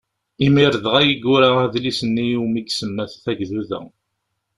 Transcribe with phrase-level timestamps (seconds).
[0.45, 3.79] Imir dɣa i yura adlis-nni iwmi isemma Tagduda